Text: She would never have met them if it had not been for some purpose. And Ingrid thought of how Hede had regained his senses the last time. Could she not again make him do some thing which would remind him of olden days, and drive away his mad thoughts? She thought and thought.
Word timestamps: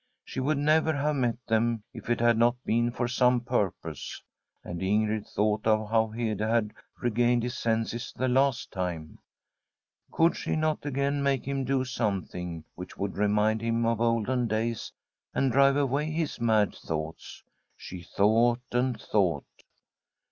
She 0.25 0.39
would 0.39 0.57
never 0.57 0.93
have 0.93 1.15
met 1.15 1.37
them 1.45 1.83
if 1.93 2.09
it 2.09 2.19
had 2.19 2.35
not 2.35 2.55
been 2.65 2.89
for 2.89 3.07
some 3.07 3.39
purpose. 3.39 4.23
And 4.63 4.81
Ingrid 4.81 5.27
thought 5.27 5.67
of 5.67 5.91
how 5.91 6.07
Hede 6.07 6.39
had 6.39 6.73
regained 7.03 7.43
his 7.43 7.55
senses 7.55 8.11
the 8.15 8.27
last 8.27 8.71
time. 8.71 9.19
Could 10.11 10.35
she 10.35 10.55
not 10.55 10.87
again 10.87 11.21
make 11.21 11.45
him 11.47 11.65
do 11.65 11.85
some 11.85 12.25
thing 12.25 12.63
which 12.73 12.97
would 12.97 13.15
remind 13.15 13.61
him 13.61 13.85
of 13.85 14.01
olden 14.01 14.47
days, 14.47 14.91
and 15.35 15.51
drive 15.51 15.77
away 15.77 16.09
his 16.09 16.41
mad 16.41 16.73
thoughts? 16.73 17.43
She 17.77 18.01
thought 18.01 18.61
and 18.71 18.99
thought. 18.99 19.45